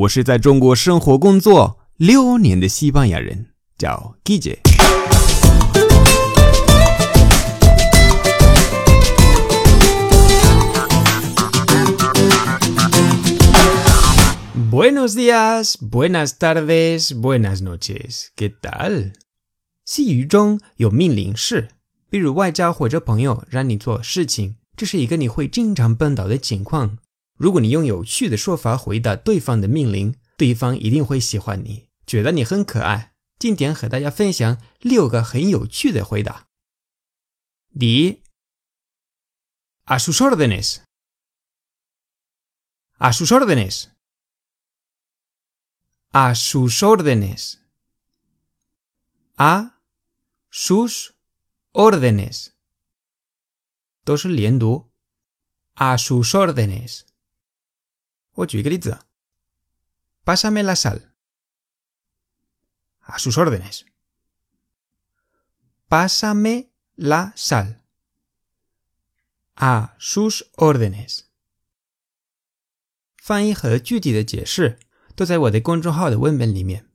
[0.00, 4.60] 我是在中国生活工作六年的西班牙人，叫 Guille。
[14.70, 18.28] Buenos días, buenas tardes, buenas noches.
[18.34, 19.12] ¿Qué tal?
[19.84, 21.68] 西语中有命令式，
[22.08, 26.96] 比如外交或者朋友让你做事情，这是一个你会经常碰到的情况。
[27.40, 33.14] 如果你用有趣的说法回答对方的命令，对方一定会喜欢你，觉得你很可爱。
[33.38, 36.48] 今天和大家分享六个很有趣的回答。
[37.78, 38.22] 第一
[39.84, 40.82] ，a sus órdenes，a
[43.10, 43.88] sus órdenes，a
[46.34, 46.80] sus
[49.36, 49.70] órdenes，a
[50.52, 51.12] sus
[51.72, 52.48] órdenes，
[54.04, 54.90] 都是连读
[55.76, 57.08] ，a sus órdenes。
[58.33, 58.99] 我举个例子，
[60.25, 61.11] Pásame la sal.
[63.01, 63.85] A sus órdenes.
[65.87, 67.81] Pásame la sal.
[69.53, 71.25] A sus órdenes.
[73.17, 74.79] 翻译和具体的解释
[75.15, 76.89] 都在我的公众号的文本里面。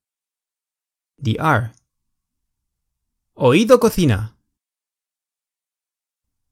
[1.23, 1.73] 第二，
[3.35, 4.35] Oído cocina.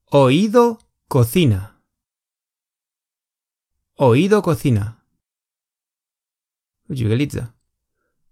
[0.05, 1.72] Oído cocina.
[3.96, 5.04] Oído cocina.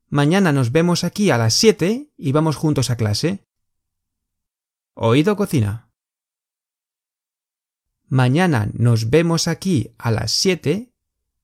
[0.08, 3.46] Mañana nos vemos aquí a las 7 y vamos juntos a clase.
[4.94, 5.88] Oído cocina.
[8.08, 10.92] Mañana nos vemos aquí a las 7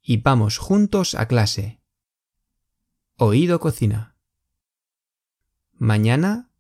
[0.02, 1.80] y vamos juntos a clase.
[3.14, 4.16] Oído cocina.
[5.74, 6.50] Mañana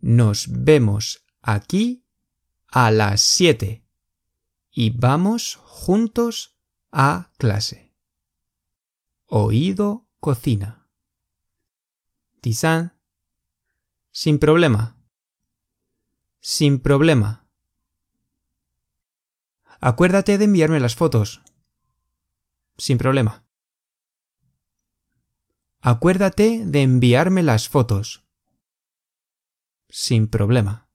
[0.00, 2.04] nos vemos aquí
[2.66, 3.84] a las 7
[4.72, 6.53] y vamos juntos
[6.96, 7.92] a clase.
[9.26, 10.88] Oído cocina.
[12.40, 12.96] Tizán.
[14.12, 14.96] Sin problema.
[16.40, 17.48] Sin problema.
[19.80, 21.42] Acuérdate de enviarme las fotos.
[22.78, 23.44] Sin problema.
[25.80, 28.24] Acuérdate de enviarme las fotos.
[29.88, 30.88] Sin problema.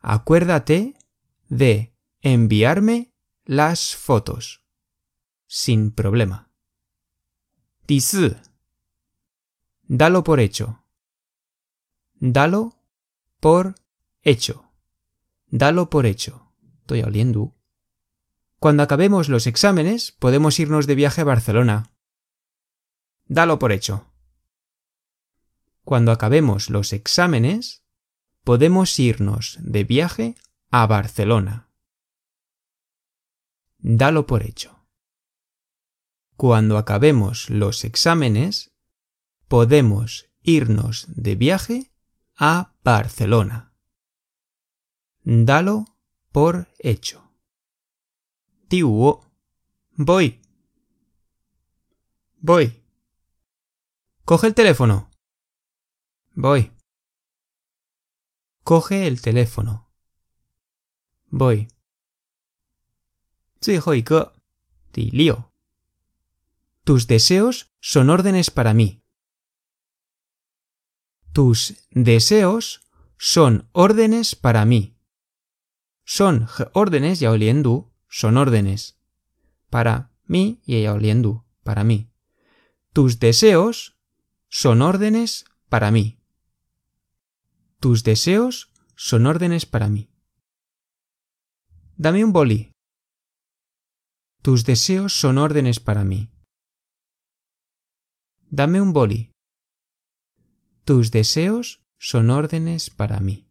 [0.00, 0.94] Acuérdate
[1.48, 3.14] de enviarme
[3.48, 4.62] las fotos.
[5.48, 6.52] Sin problema.
[7.86, 8.36] Tisu.
[9.82, 10.84] Dalo por hecho.
[12.14, 12.78] Dalo
[13.40, 13.74] por
[14.22, 14.70] hecho.
[15.46, 16.52] Dalo por hecho.
[16.82, 17.56] Estoy oliendo.
[18.60, 21.90] Cuando acabemos los exámenes, podemos irnos de viaje a Barcelona.
[23.26, 24.12] Dalo por hecho.
[25.82, 27.82] Cuando acabemos los exámenes,
[28.44, 30.36] podemos irnos de viaje
[30.70, 31.68] a Barcelona
[33.78, 34.77] dalo por hecho
[36.37, 38.71] Cuando acabemos los exámenes,
[39.47, 41.91] podemos irnos de viaje
[42.35, 43.73] a Barcelona.
[45.23, 45.85] Dalo
[46.31, 47.31] por hecho.
[48.67, 49.31] Tiuo.
[49.95, 50.41] Voy.
[52.39, 52.83] Voy.
[54.25, 55.09] Coge el teléfono.
[56.33, 56.71] Voy.
[58.63, 59.91] Coge el teléfono.
[61.29, 61.67] Voy.
[63.61, 64.33] 最后一个，
[64.91, 65.46] 第六。
[66.88, 69.02] Tus deseos son órdenes para mí.
[71.34, 72.80] Tus deseos
[73.18, 74.96] son órdenes para mí.
[76.06, 78.98] Son órdenes ya oliendo, son órdenes.
[79.68, 82.10] Para mí y oliendo, para mí.
[82.94, 83.98] Tus deseos
[84.48, 86.18] son órdenes para mí.
[87.80, 90.10] Tus deseos son órdenes para mí.
[91.98, 92.72] Dame un boli.
[94.40, 96.30] Tus deseos son órdenes para mí.
[98.50, 99.30] Dame un boli.
[100.86, 103.44] Tus deseos son órdenes para mí.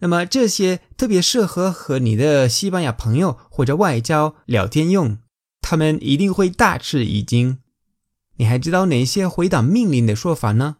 [0.00, 5.18] 那么这些特别适合和你的西班牙朋友或者外交聊天用，
[5.62, 7.60] 他们一定会大吃一惊。
[8.36, 10.76] 你还知道哪些回答命令的说法呢？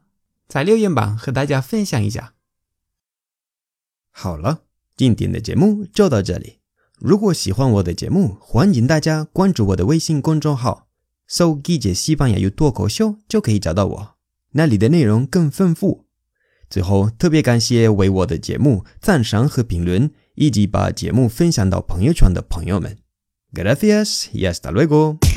[0.47, 2.35] 在留言板和大家分享一下。
[4.11, 4.65] 好了，
[4.95, 6.59] 今天的节目就到这里。
[6.99, 10.89] 如果喜欢我的节目，欢迎大家关注我的微信公众号，
[11.27, 14.15] 搜“季节西班牙语脱口秀”就可以找到我，
[14.53, 16.07] 那里的内容更丰富。
[16.71, 22.99] 最后，特别感谢为我的节目赞赏和评论，以及把节目分享到朋友圈的朋友们。
[23.53, 25.34] Gracias y hasta luego。